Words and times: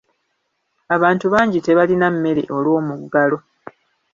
Abantu 0.95 1.25
bangi 1.33 1.59
tebalina 1.65 2.07
mmere 2.13 2.43
olw'omuggalo. 2.55 3.37